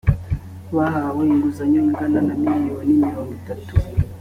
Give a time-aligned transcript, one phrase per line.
[0.75, 3.73] bahawe inguzanyo ingana na miliyoni mirongo itatu